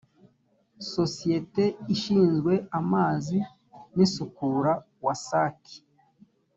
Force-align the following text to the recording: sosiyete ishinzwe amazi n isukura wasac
sosiyete 0.93 1.63
ishinzwe 1.93 2.53
amazi 2.79 3.37
n 3.95 3.97
isukura 4.05 4.71
wasac 5.05 5.59